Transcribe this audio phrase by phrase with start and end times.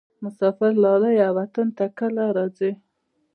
[0.23, 2.71] مسافر لالیه وطن ته کله راځې؟